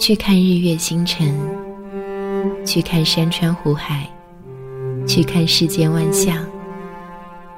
[0.00, 1.30] 去看日月星辰，
[2.64, 4.08] 去看山川湖海，
[5.06, 6.42] 去看世间万象，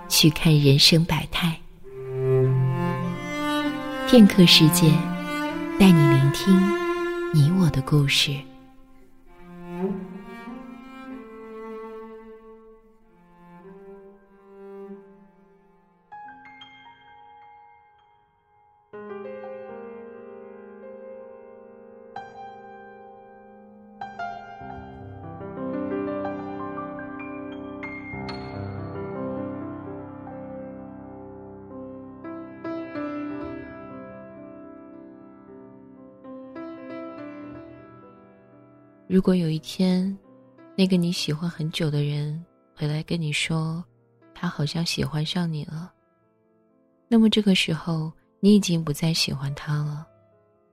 [0.08, 1.56] 去看人生百态。
[4.08, 4.92] 片刻时间，
[5.78, 6.53] 带你聆听
[7.33, 8.33] 你我的故事。
[39.12, 40.16] 如果有一天，
[40.75, 42.43] 那个你喜欢很久的人
[42.75, 43.85] 回来跟你说，
[44.33, 45.93] 他好像喜欢上你了，
[47.09, 50.07] 那么这个时候你已经不再喜欢他了，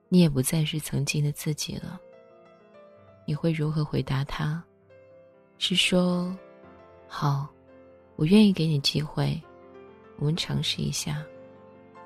[0.07, 1.99] 你也不再是曾经的自己了。
[3.25, 4.63] 你会如何回答他？
[5.57, 6.33] 是说，
[7.09, 7.45] 好，
[8.15, 9.37] 我愿意给你机会，
[10.15, 11.21] 我们尝试一下，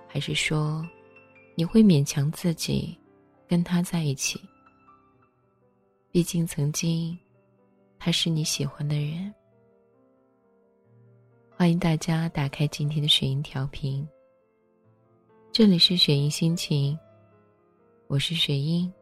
[0.07, 0.83] 还是说，
[1.53, 2.97] 你会勉强自己
[3.47, 4.41] 跟他在一起？
[6.13, 7.17] 毕竟曾经，
[7.97, 9.33] 他是你喜欢的人。
[11.49, 14.07] 欢迎大家打开今天的雪音调频。
[15.51, 16.95] 这里是雪音心情，
[18.05, 18.93] 我是雪音。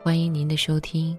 [0.00, 1.18] 欢迎您的收听。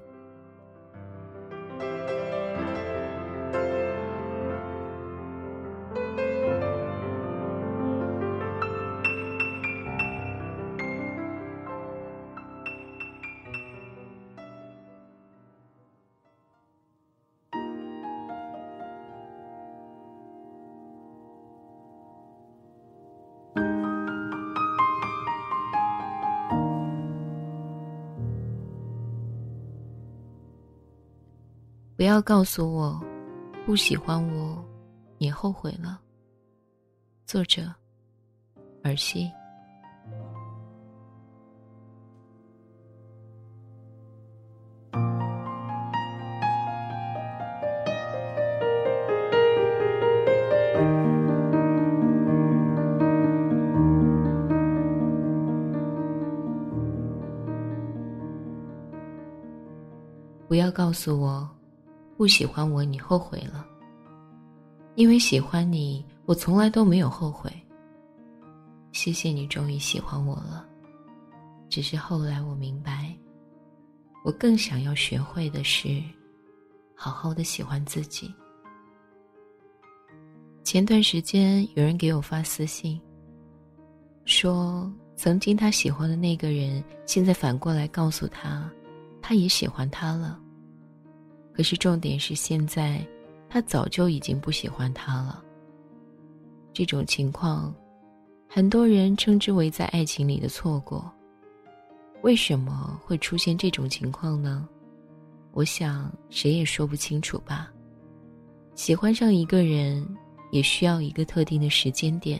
[31.98, 33.02] 不要告诉我，
[33.66, 34.64] 不喜欢我，
[35.18, 36.00] 你后悔了。
[37.26, 37.74] 作者：
[38.84, 39.32] 儿戏。
[60.48, 61.57] 不要告诉我。
[62.18, 63.66] 不喜欢我，你后悔了。
[64.96, 67.52] 因为喜欢你，我从来都没有后悔。
[68.92, 70.68] 谢谢你终于喜欢我了。
[71.70, 73.16] 只是后来我明白，
[74.26, 76.02] 我更想要学会的是，
[76.96, 78.34] 好好的喜欢自己。
[80.64, 83.00] 前段时间有人给我发私信，
[84.26, 88.68] 说曾经他喜欢的那个人，现在反过来告诉他，
[89.22, 90.40] 他也喜欢他了。
[91.58, 93.04] 可是重点是，现在
[93.50, 95.44] 他早就已经不喜欢他了。
[96.72, 97.74] 这种情况，
[98.48, 101.12] 很多人称之为在爱情里的错过。
[102.22, 104.70] 为什么会出现这种情况呢？
[105.52, 107.72] 我想谁也说不清楚吧。
[108.76, 110.08] 喜欢上一个人，
[110.52, 112.40] 也需要一个特定的时间点。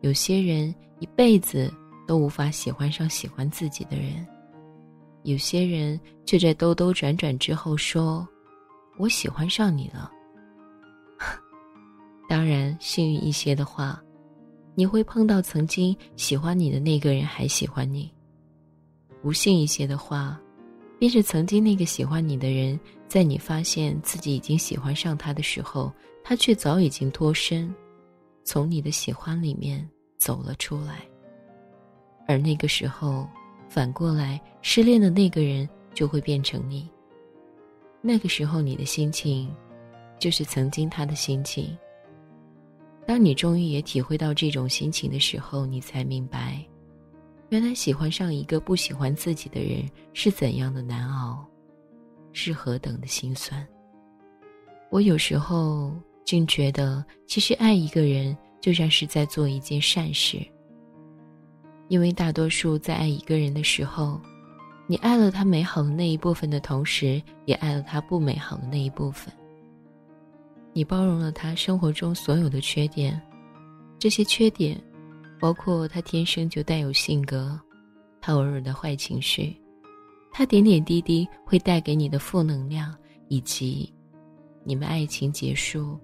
[0.00, 1.74] 有些人一辈子
[2.06, 4.24] 都无法喜欢上喜欢自己的人。
[5.26, 8.26] 有些人却在兜兜转转之后说
[8.96, 10.08] ：“我喜欢上你了。”
[12.30, 14.00] 当然，幸运一些的话，
[14.76, 18.08] 你会碰到曾经喜欢你的那个人还喜欢你；
[19.20, 20.40] 不幸一些的话，
[20.96, 22.78] 便是曾经那个喜欢你的人，
[23.08, 25.92] 在你发现自己已经喜欢上他的时候，
[26.22, 27.74] 他却早已经脱身，
[28.44, 29.84] 从你的喜欢里面
[30.18, 31.04] 走了出来，
[32.28, 33.28] 而那个时候。
[33.76, 36.88] 反过来，失恋的那个人就会变成你。
[38.00, 39.54] 那个时候，你的心情，
[40.18, 41.76] 就是曾经他的心情。
[43.06, 46.66] 当你终于也体会到这种心情的时候，你才明白，
[47.50, 51.46] 原来喜欢上一个不喜欢自己的人是怎样的难熬，
[52.32, 53.68] 是何等的心酸。
[54.88, 55.92] 我有时候
[56.24, 60.38] 竟觉得，其实爱一个人就像是在做一件善事。
[61.88, 64.20] 因为大多数在爱一个人的时候，
[64.86, 69.32] 你爱了他美好的那一部分的同时，也爱了他不美好的那一部分。
[70.72, 73.20] 你包容了他生活中所有的缺点，
[73.98, 74.80] 这些缺点，
[75.40, 77.58] 包括他天生就带有性格，
[78.20, 79.56] 他偶尔的坏情绪，
[80.32, 82.94] 他点点滴滴会带给你的负能量，
[83.28, 83.92] 以及
[84.64, 85.98] 你们爱情结束，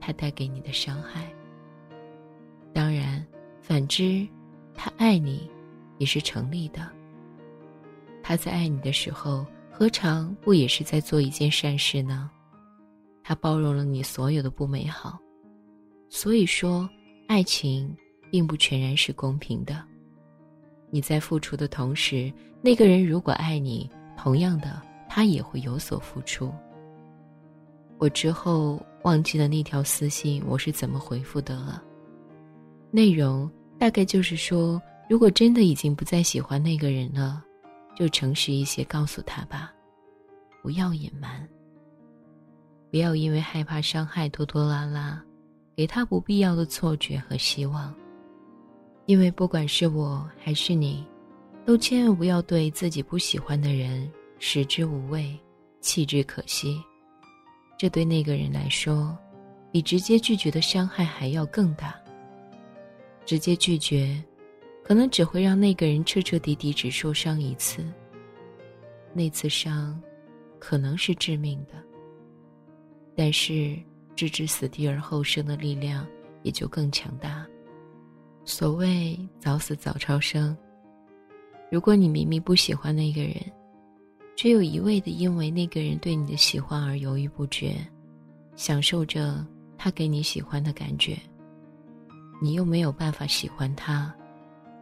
[0.00, 1.30] 他带给你的伤害。
[2.72, 3.24] 当然，
[3.60, 4.26] 反之。
[4.76, 5.50] 他爱你，
[5.98, 6.88] 也是成立的。
[8.22, 12.30] 他在爱你的时候，何尝不也是在做一件善事呢？
[13.22, 15.18] 他包容了你所有的不美好，
[16.08, 16.88] 所以说，
[17.26, 17.92] 爱情
[18.30, 19.82] 并不全然是公平的。
[20.90, 22.32] 你在付出的同时，
[22.62, 26.52] 那个人如果爱你，同样的，他也会有所付出。
[27.98, 31.82] 我之后忘记了那条私信我是怎么回复的了，
[32.90, 37.42] 内容大概就是说，如果真的已经不再喜欢那个人了，
[37.94, 39.72] 就诚实一些告诉他吧，
[40.62, 41.46] 不要隐瞒。
[42.90, 45.22] 不要因为害怕伤害拖拖拉拉，
[45.76, 47.94] 给他不必要的错觉和希望。
[49.04, 51.06] 因为不管是我还是你，
[51.64, 55.38] 都千万不要对自己不喜欢的人食之无味，
[55.80, 56.82] 弃之可惜。
[57.78, 59.16] 这对那个人来说，
[59.70, 61.94] 比直接拒绝的伤害还要更大。
[63.26, 64.16] 直接拒绝，
[64.82, 67.84] 可能只会让那个人彻彻底底只受伤一次。
[69.12, 70.00] 那次伤，
[70.58, 71.74] 可能是致命的。
[73.16, 73.76] 但是，
[74.14, 76.06] 置之死地而后生的力量
[76.42, 77.44] 也就更强大。
[78.44, 80.56] 所谓早死早超生。
[81.68, 83.34] 如果你明明不喜欢那个人，
[84.36, 87.74] 却又一味的因为那个人对你的喜欢而犹豫不决，
[88.54, 89.44] 享受着
[89.76, 91.18] 他给你喜欢的感觉，
[92.40, 94.14] 你又没有办法喜欢他，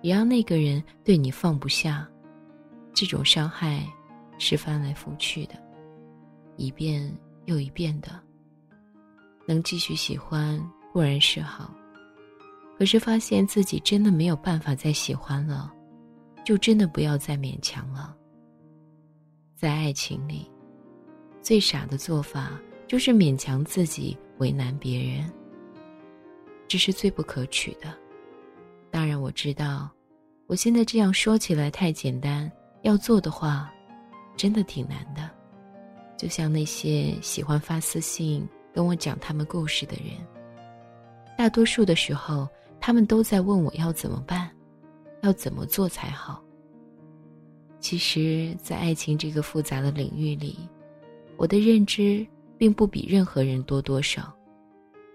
[0.03, 2.09] 也让那个人对你放不下，
[2.93, 3.87] 这种伤害
[4.39, 5.55] 是翻来覆去的，
[6.57, 7.13] 一遍
[7.45, 8.21] 又一遍的。
[9.47, 10.59] 能继续喜欢
[10.93, 11.75] 固然是好，
[12.79, 15.73] 可是发现自己真的没有办法再喜欢了，
[16.45, 18.17] 就真的不要再勉强了。
[19.55, 20.51] 在爱情里，
[21.41, 25.31] 最傻的做法就是勉强自己为难别人，
[26.69, 27.95] 这是最不可取的。
[28.91, 29.91] 当然，我知道，
[30.47, 32.51] 我现在这样说起来太简单，
[32.83, 33.73] 要做的话，
[34.37, 35.31] 真的挺难的。
[36.17, 38.47] 就像那些喜欢发私信。
[38.75, 40.17] 跟我讲他们故事的人，
[41.39, 42.49] 大多数的时候，
[42.81, 44.51] 他们都在问我要怎么办，
[45.23, 46.43] 要怎么做才好。
[47.79, 50.59] 其实，在爱情这个复杂的领域里，
[51.37, 52.27] 我的认知
[52.59, 54.35] 并不比任何人多多少，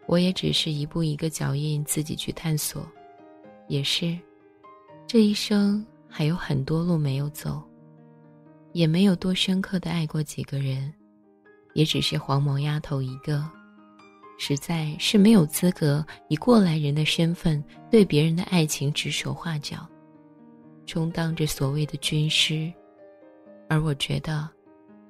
[0.10, 2.84] 我也只是一步一个脚印自己去探索，
[3.68, 4.18] 也是，
[5.06, 7.62] 这一生还有很多路没有走，
[8.74, 10.92] 也没有多深刻的爱过几个人。
[11.76, 13.48] 也只是黄毛丫头一个，
[14.40, 19.88] 实在是没有资格以过来人的身份对别人的爱情指手画脚，
[20.88, 22.74] 充当着所谓的军师。
[23.68, 24.50] 而我觉得，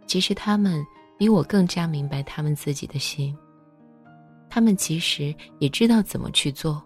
[0.07, 0.85] 其实他们
[1.17, 3.33] 比我更加明白他们自己的心。
[4.49, 6.83] 他们其实也知道怎么去做，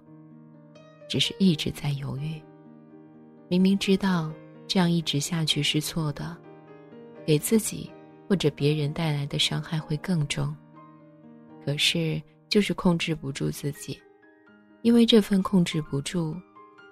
[1.08, 2.42] 只是一直在犹豫。
[3.48, 4.32] 明明知道
[4.68, 6.36] 这样一直下去是错的，
[7.26, 7.90] 给自己。
[8.26, 10.56] 或者别人带来的伤害会更重，
[11.64, 12.20] 可是
[12.50, 14.00] 就是控制不住自己，
[14.82, 16.36] 因为这份控制不住，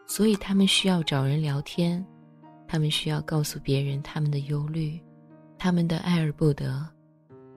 [0.06, 2.06] 所以他们需要找人聊天，
[2.68, 5.00] 他们需要告诉别人他们的忧虑，
[5.58, 6.86] 他们的爱而不得。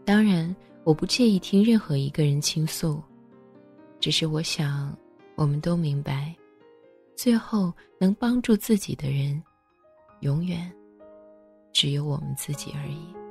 [0.06, 0.54] 当然，
[0.84, 3.02] 我不介意听任何一个人倾诉，
[3.98, 4.94] 只是我想，
[5.34, 6.36] 我们都明白，
[7.16, 9.42] 最后能帮助自己的人，
[10.20, 10.70] 永远
[11.72, 13.23] 只有我们自己而已。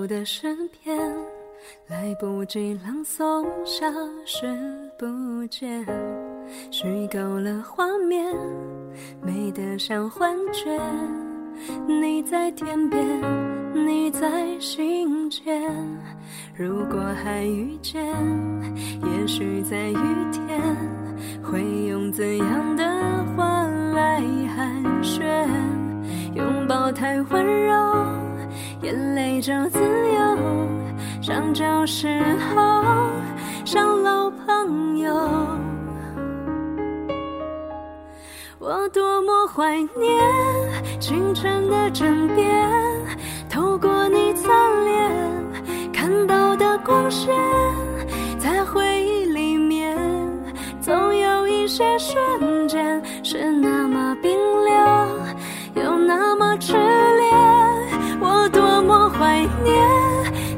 [0.00, 0.98] 清秀的诗篇，
[1.86, 3.86] 来不及朗诵，消
[4.24, 4.46] 失
[4.98, 5.06] 不
[5.48, 5.84] 见，
[6.70, 8.34] 虚构了画面，
[9.20, 10.80] 美得像幻觉。
[11.86, 13.04] 你在天边，
[13.74, 15.70] 你在心间，
[16.56, 18.02] 如果还遇见，
[19.04, 20.62] 也许在雨天，
[21.42, 22.84] 会用怎样的
[23.36, 24.22] 话来
[24.56, 25.46] 寒暄？
[26.34, 27.74] 拥抱太温柔，
[28.82, 30.38] 眼泪就自由。
[31.20, 32.22] 像旧时
[32.54, 32.84] 候，
[33.64, 35.14] 像老朋友。
[38.58, 42.68] 我多么怀念清晨的枕边，
[43.48, 44.48] 透过你侧
[44.84, 47.34] 脸看到的光线，
[48.38, 49.96] 在回忆里面，
[50.80, 55.08] 总有一些瞬间是那么冰凉。
[55.74, 57.29] 又那么炽烈，
[59.40, 59.74] 怀念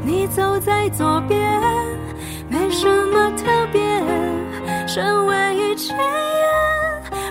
[0.05, 1.41] 你左边，
[2.49, 3.81] 没什么特别。
[4.89, 6.03] 身为一切烟，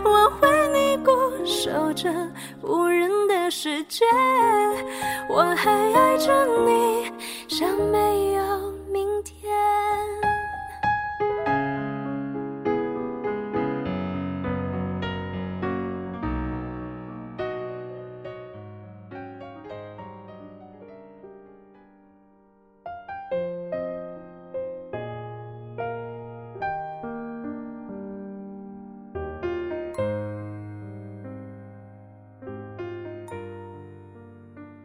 [0.06, 1.12] 我为你固
[1.46, 2.10] 守着
[2.62, 4.06] 无人的世界。
[5.30, 7.12] 我还爱着你，
[7.50, 8.51] 像没有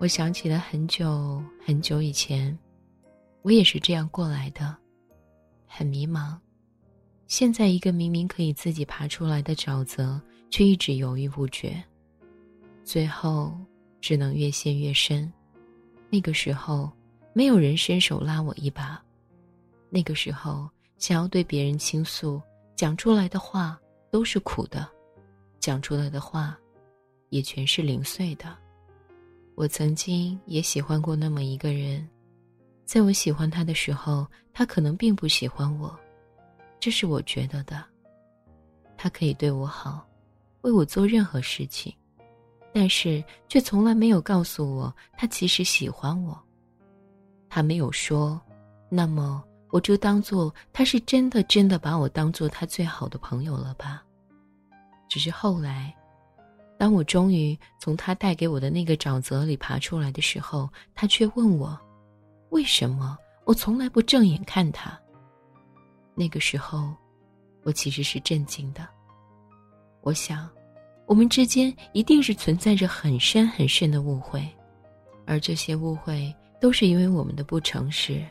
[0.06, 2.56] 我想起了很久很久以前，
[3.42, 4.76] 我也是这样过来的，
[5.66, 6.38] 很迷茫。
[7.26, 11.82] 现在一个明明可以自己爬出来的沼泽，却一直犹豫不决，
[12.84, 13.52] 最后
[14.00, 15.28] 只能越陷越深。
[16.08, 16.88] 那个时候，
[17.32, 19.02] 没有人伸手拉我一把。
[19.90, 22.40] 那个时候，想要对别人倾诉，
[22.76, 23.76] 讲出来的话
[24.08, 24.88] 都是苦的，
[25.58, 26.56] 讲出来的话，
[27.30, 28.56] 也全是零碎的。
[29.56, 32.06] 我曾经也喜欢过那么一个人，
[32.84, 35.98] 在我喜欢他的时候，他可能并不喜欢我，
[36.78, 37.82] 这是我觉得的。
[38.98, 40.06] 他可以对我好，
[40.60, 41.90] 为我做任何事情，
[42.70, 46.38] 但是却从来没有告诉我他其实喜欢我。
[47.48, 48.38] 他没有说，
[48.90, 54.04] 那么我就当做他是真的真的把我当做他最好的朋友了吧。
[55.08, 55.95] 只是后来。
[56.78, 61.78] 当我终于从他带给我的那个沼泽里爬出来的时候，他却问我
[62.50, 64.98] ：“为什么我从来不正眼看他？”
[66.14, 66.92] 那个时候，
[67.62, 68.86] 我其实是震惊的。
[70.02, 70.48] 我想，
[71.06, 74.46] 我们之间一定是存在着很深很深的误会，
[75.26, 78.24] 而这些误会都是因为我们的不诚实。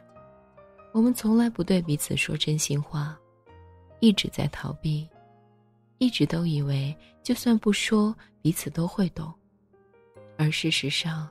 [0.93, 3.17] 我们从来不对彼此说真心话，
[3.99, 5.07] 一直在逃避。
[5.97, 9.33] 一直都以为，就算不说，彼此都会懂。
[10.37, 11.29] 而事实上，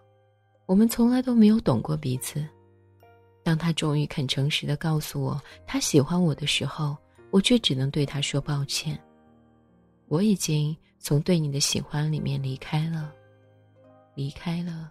[0.67, 2.47] 我们从来都没有懂过彼此。
[3.43, 6.97] 当他终于肯诚实的告诉我他喜欢我的时候，
[7.31, 8.99] 我却只能对他说抱歉。
[10.09, 13.13] 我已经从对你的喜欢里面离开了，
[14.15, 14.91] 离开了，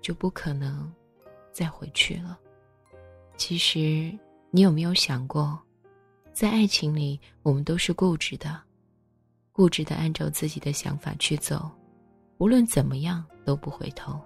[0.00, 0.90] 就不可能
[1.52, 2.38] 再回去了。
[3.36, 4.16] 其实，
[4.50, 5.60] 你有没有想过？
[6.42, 8.60] 在爱情里，我们都是固执的，
[9.52, 11.70] 固执的按照自己的想法去走，
[12.38, 14.20] 无论怎么样都不回头。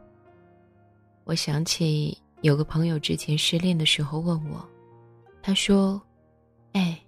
[1.25, 4.67] 我想起有个朋友之前失恋的时候问我，
[5.43, 6.01] 他说
[6.73, 6.99] ：“哎，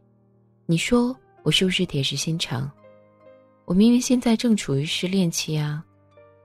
[0.66, 2.70] 你说我是不是铁石心肠？
[3.64, 5.82] 我明明现在正处于失恋期啊，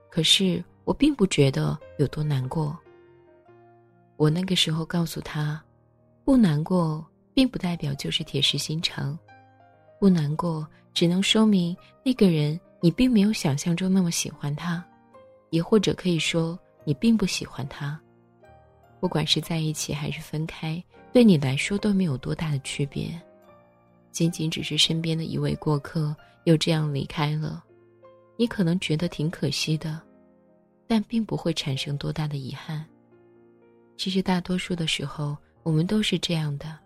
[0.08, 2.74] 可是我并不觉得有多难过。”
[4.16, 5.62] 我那个时候告诉他
[6.24, 9.18] ：“不难过。”并不代表就是铁石心肠，
[9.98, 14.82] 不难过只能说明那个人你并没有想象中那么喜欢他，
[15.50, 18.00] 也或者可以说你并不喜欢他。
[19.00, 23.10] 不管是在一起还是分开，对你来说都没有多大的区别，
[24.12, 26.14] 仅仅只是身边的一位过客
[26.44, 27.62] 又这样离开了，
[28.36, 30.00] 你可能觉得挺可惜的，
[30.86, 32.84] 但并不会产生多大的遗憾。
[33.96, 36.83] 其实大多数的时候，我们都是这样的。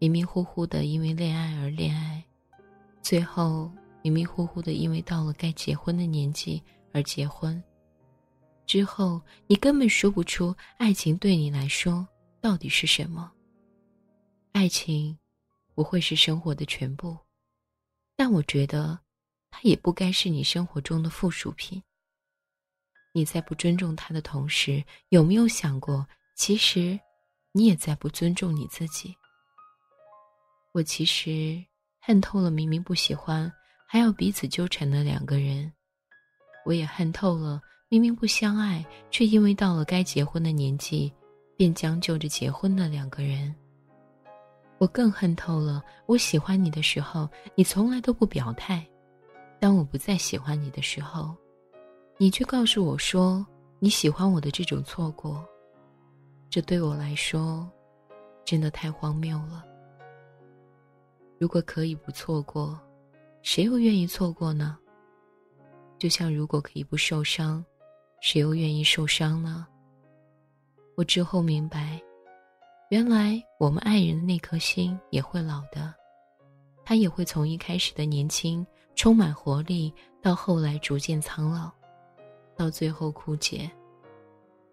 [0.00, 2.22] 迷迷糊糊的因为恋爱而恋爱，
[3.02, 3.70] 最后
[4.02, 6.62] 迷迷糊糊的因为到了该结婚的年纪
[6.92, 7.60] 而结婚。
[8.64, 12.06] 之后你根本说不出爱情对你来说
[12.40, 13.32] 到底是什么。
[14.52, 15.18] 爱情
[15.74, 17.16] 不会是生活的全部，
[18.14, 18.98] 但我觉得
[19.50, 21.82] 它也不该是你生活中的附属品。
[23.12, 26.98] 你在不尊重他的同时，有没有想过，其实
[27.50, 29.16] 你也在不尊重你自己？
[30.72, 31.62] 我其实
[32.00, 33.50] 恨透了明明不喜欢
[33.86, 35.72] 还要彼此纠缠的两个人，
[36.64, 41.12] 我也恨透了明明不相爱却因为到了该结婚的年纪，
[41.56, 43.54] 便将就着结婚的两个人。
[44.76, 48.84] 我更恨透了我喜欢你的时候，你从来都不表态；
[49.58, 51.34] 当我不再喜欢你的时候，
[52.18, 53.44] 你却告诉我说
[53.80, 55.44] 你喜欢我的这种错过。
[56.50, 57.68] 这对我来说，
[58.44, 59.64] 真的太荒谬了。
[61.38, 62.78] 如果可以不错过，
[63.42, 64.76] 谁又愿意错过呢？
[65.98, 67.64] 就像如果可以不受伤，
[68.20, 69.66] 谁又愿意受伤呢？
[70.96, 72.02] 我之后明白，
[72.90, 75.94] 原来我们爱人的那颗心也会老的，
[76.84, 78.66] 他也会从一开始的年轻、
[78.96, 81.70] 充满活力，到后来逐渐苍老，
[82.56, 83.70] 到最后枯竭。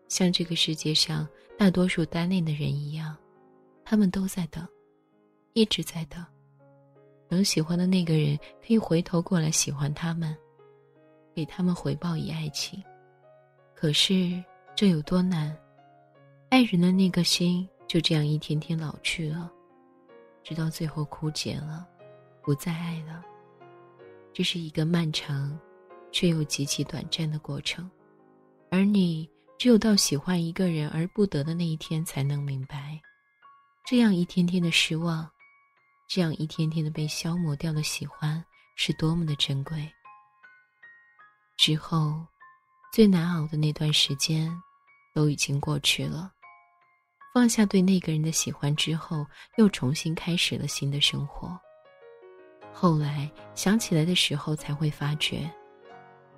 [0.07, 3.15] 像这个世界上大多数单恋的人一样，
[3.83, 4.67] 他们都在等，
[5.53, 6.25] 一直在等，
[7.27, 10.35] 能喜欢的那个人可以回头过来喜欢他们，
[11.33, 12.83] 给他们回报以爱情。
[13.73, 14.43] 可是
[14.75, 15.55] 这有多难？
[16.49, 19.51] 爱人的那个心就这样一天天老去了，
[20.43, 21.87] 直到最后枯竭了，
[22.41, 23.23] 不再爱了。
[24.33, 25.57] 这是一个漫长，
[26.11, 27.89] 却又极其短暂的过程，
[28.69, 29.29] 而你。
[29.57, 32.99] 只有到喜欢一个人而不得的那一天，才能明白，
[33.85, 35.25] 这样一天天的失望，
[36.07, 38.43] 这样一天天的被消磨掉的喜欢，
[38.75, 39.89] 是多么的珍贵。
[41.57, 42.25] 之后，
[42.93, 44.51] 最难熬的那段时间，
[45.13, 46.31] 都已经过去了。
[47.33, 49.25] 放下对那个人的喜欢之后，
[49.57, 51.59] 又重新开始了新的生活。
[52.73, 55.49] 后来想起来的时候，才会发觉，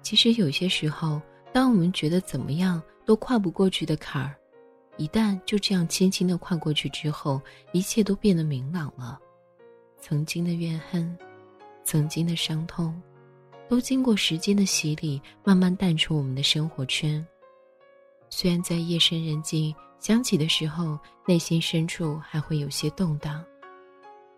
[0.02, 1.22] 其实有些时候。
[1.54, 4.36] 当我们觉得怎么样都跨不过去的坎儿，
[4.98, 9.18] 一旦就这样轻轻的跨过去之后，一切都变得明朗了。
[10.00, 11.18] 曾经的怨恨，
[11.84, 13.02] 曾经的伤痛，
[13.68, 17.26] 都经过时间的洗礼，慢慢淡出我们的生活圈。
[18.30, 23.44] 虽然在夜深人静想起的时候，内心深处还会有些动荡，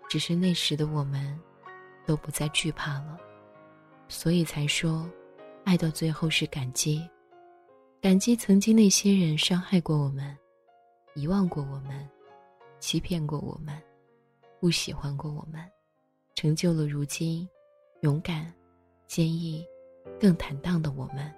[0.07, 1.39] 只是那时的我们，
[2.05, 3.17] 都不再惧怕了，
[4.07, 5.07] 所以才说。
[5.65, 7.07] 爱到最后是感激，
[8.01, 10.35] 感激曾经那些人伤害过我们，
[11.13, 12.09] 遗忘过我们，
[12.79, 13.79] 欺骗过我们，
[14.59, 15.63] 不喜欢过我们，
[16.35, 17.47] 成就了如今
[18.01, 18.53] 勇敢、
[19.07, 19.65] 坚毅、
[20.19, 21.33] 更坦荡的我们。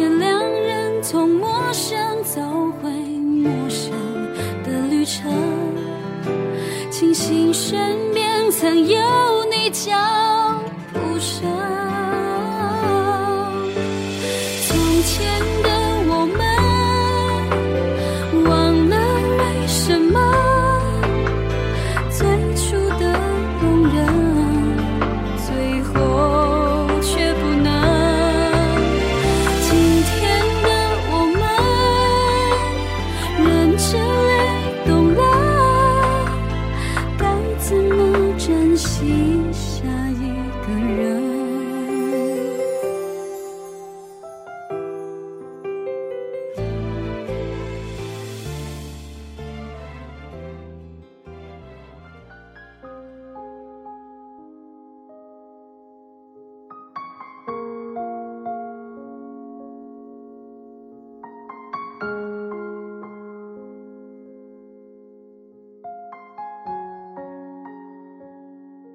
[0.00, 2.40] 愿两人从陌生走
[2.80, 3.92] 回陌生
[4.64, 5.30] 的旅程，
[6.90, 7.78] 庆幸身
[8.14, 8.98] 边曾有
[9.50, 9.92] 你脚
[10.90, 11.79] 步声。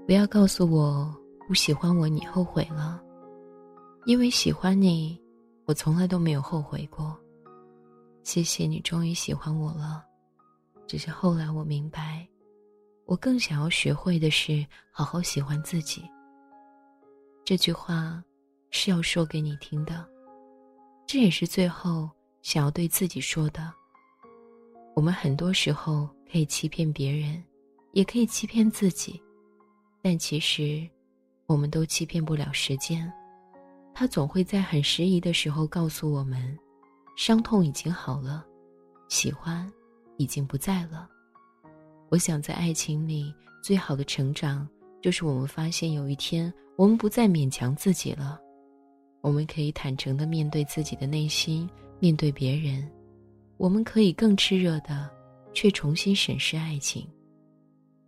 [0.06, 1.12] 不要告诉我
[1.48, 3.02] 不喜欢我，你后悔了。
[4.06, 5.20] 因为喜欢你，
[5.66, 7.20] 我从来都没有后悔过。
[8.22, 10.06] 谢谢你，终于喜欢我了。
[10.86, 12.28] 只是后来我明白，
[13.06, 16.04] 我更想要学会的是好好喜欢自己。
[17.44, 18.24] 这句话
[18.70, 20.08] 是要说给你听的，
[21.08, 22.08] 这也是最后
[22.44, 23.74] 想要对自己说的。
[24.96, 27.44] 我们很多时候可以欺骗别人，
[27.94, 29.20] 也可以欺骗自己，
[30.08, 30.88] 但其实，
[31.48, 33.12] 我们都欺骗不了时间。
[33.92, 36.56] 他总会在很适宜的时候告诉我们，
[37.18, 38.46] 伤痛已经好了，
[39.10, 39.68] 喜欢
[40.18, 41.10] 已经不在了。
[42.10, 44.70] 我想在爱情里，最好的成长，
[45.02, 48.40] 就是我们发现有一天，我们不再勉强自己了，
[49.22, 51.68] 我们可以坦诚的面对自己的内心，
[52.00, 52.88] 面对别人。
[53.58, 55.10] 我们可以更炽热的，
[55.52, 57.08] 却重新审视爱情，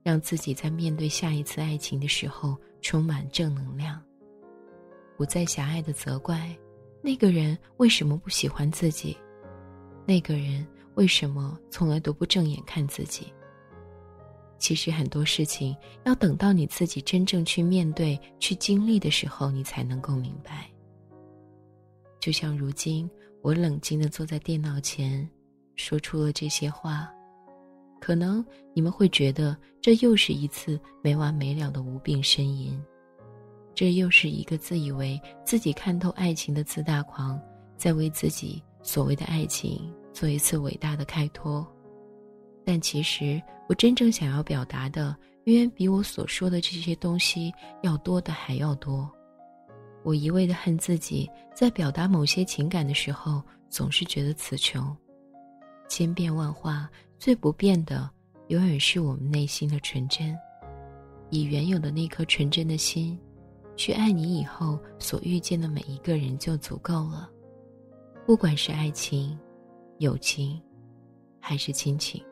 [0.07, 4.01] 让自己在面对下一次爱情的时候充满正能量。
[5.17, 6.57] 不再狭隘的责怪
[7.01, 9.17] 那个人为什么不喜欢自己，
[10.05, 10.65] 那个人
[10.95, 13.27] 为什么从来都不正眼看自己。
[14.57, 20.71] 其实很多事情要等到你自己真正去面对、去经历的时候，你才能够明白。
[22.21, 23.09] 就像如今，
[23.41, 25.29] 我冷静的坐在电脑前。
[25.75, 27.11] 说出了这些话，
[27.99, 32.79] 可能你们会觉得这又是一次没完没了的无病呻吟，
[33.73, 37.39] 这又是一个自以为自己看透爱情的自大狂，
[37.75, 41.65] 在为自己所谓的爱情做一次伟大的开脱。
[42.65, 49.09] 但其实，我真正想要表达的，远远比我所说的这些东西要多的还要多。
[50.03, 54.95] 我一味的恨自己，在表达某些情感的时候，总是觉得词穷。
[55.89, 58.09] 千变万化，最不变的，
[58.47, 60.37] 永远是我们内心的纯真。
[61.29, 63.19] 以原有的那颗纯真的心，
[63.75, 67.29] 去爱你以后所遇见的每一个人就足够了。
[68.25, 69.37] 不管是爱情、
[69.97, 70.61] 友情，
[71.39, 72.23] 还是亲情。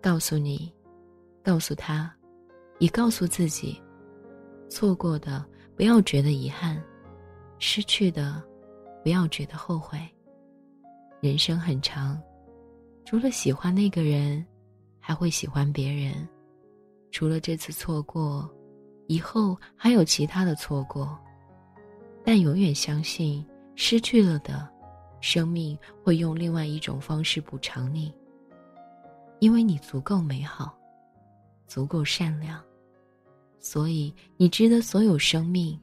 [0.00, 0.72] 告诉你，
[1.42, 2.12] 告诉他，
[2.78, 3.80] 也告诉自己：
[4.68, 5.44] 错过的
[5.76, 6.82] 不要觉得遗憾，
[7.58, 8.42] 失去的
[9.04, 9.98] 不要觉得后悔。
[11.20, 12.20] 人生很长，
[13.10, 14.46] 除了喜欢那个人，
[15.00, 16.14] 还会喜欢别人。
[17.10, 18.48] 除了这次错过，
[19.08, 21.18] 以后还有其他的错过。
[22.24, 23.44] 但永远相信，
[23.74, 24.70] 失去了的，
[25.20, 28.14] 生命会用另外一种方式补偿你。
[29.40, 30.78] 因为你足够美好，
[31.66, 32.62] 足够善良，
[33.58, 35.76] 所以你值得所有生命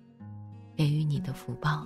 [0.78, 1.86] 给予你的福报。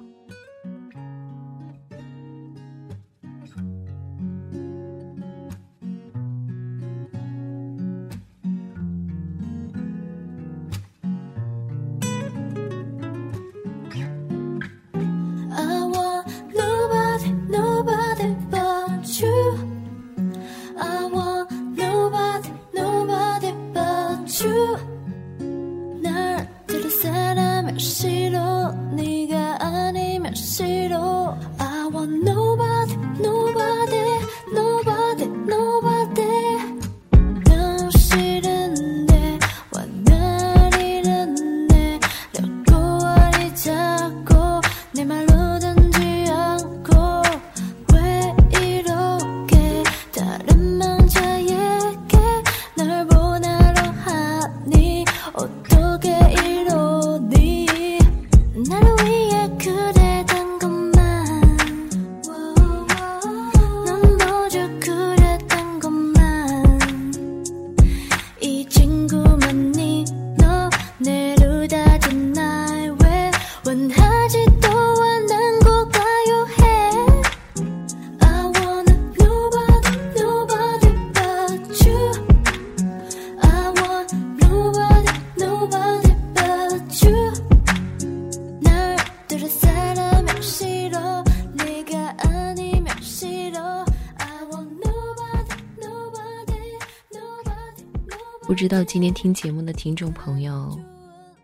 [98.72, 100.80] 道今天听节目的听众朋友，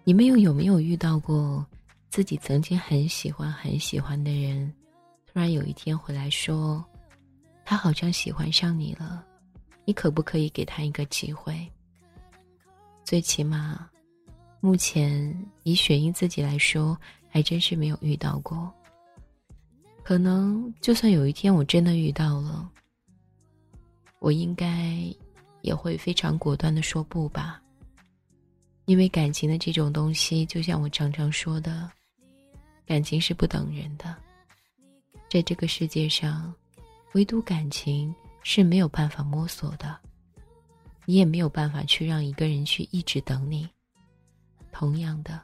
[0.05, 1.65] 你们又有没有遇到过
[2.09, 4.73] 自己曾经很喜欢很喜欢的人，
[5.25, 6.81] 突然有一天回来说，
[7.65, 9.25] 他好像喜欢上你了，
[9.83, 11.69] 你可不可以给他一个机会？
[13.03, 13.89] 最起码，
[14.61, 18.71] 目前以雪英自己来说，还真是没有遇到过。
[20.01, 22.71] 可能就算有一天我真的遇到了，
[24.19, 25.13] 我应该。
[25.67, 27.61] 也会非常果断的说不吧，
[28.85, 31.91] 因为感情的这种东西，就像我常常说的，
[32.85, 34.15] 感情是不等人的，
[35.29, 36.53] 在这个世界上，
[37.15, 39.99] 唯独感情是没有办法摸索的，
[41.03, 43.67] 你也没有办法去让一个人去一直等你。
[44.71, 45.41] 同样的，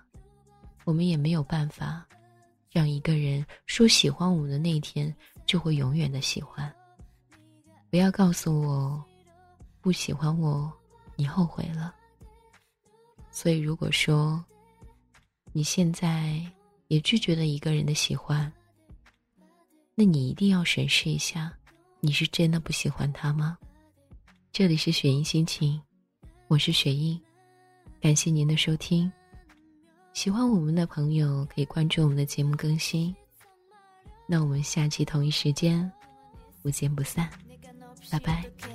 [0.85, 2.07] 我们也没有办法
[2.71, 5.13] 让一个人说喜欢我们的那天
[5.45, 6.73] 就会永远的喜欢。
[7.89, 9.03] 不要告诉我，
[9.83, 10.71] 不喜欢我，
[11.17, 11.93] 你后悔了。
[13.29, 14.43] 所以，如果说
[15.51, 16.41] 你现在
[16.87, 18.51] 也拒绝了一个人的喜欢，
[19.93, 21.53] 那你一定要审视一下，
[21.99, 23.57] 你是真的不喜欢他吗？
[24.53, 25.81] 这里是雪音心情，
[26.47, 27.21] 我是雪音，
[27.99, 29.11] 感谢您的收听。
[30.13, 33.13] 喜欢我们的朋友可以关注我们的节目更新。
[34.25, 35.91] 那我们下期同一时间
[36.61, 37.29] 不见不散，
[38.09, 38.72] 拜拜。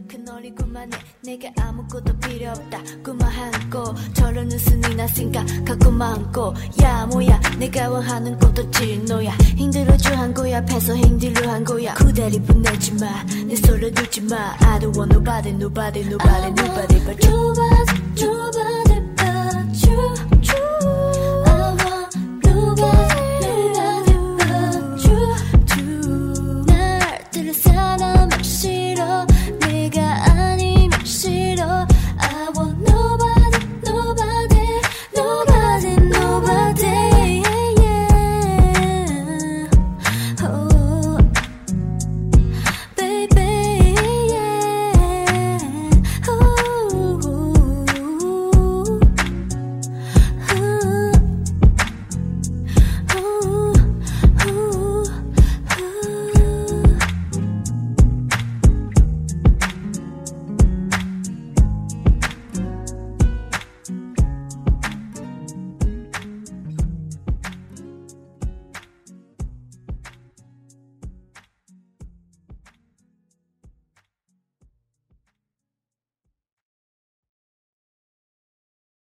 [0.00, 2.82] 그널이 그만해 내게 아무것도 필요 없다.
[3.02, 6.54] 그만하고 저런 웃음이 났으니까 갖고 많고.
[6.82, 9.30] 야 뭐야 내가 원하는 것도 진노야.
[9.56, 11.94] 힘들어져 한 거야 패서 힘들어 한 거야.
[11.94, 14.56] 그대리 보내지 마내 손을 두지 마.
[14.60, 17.32] I don't want nobody nobody nobody nobody but you.
[17.32, 18.91] Nobody nobody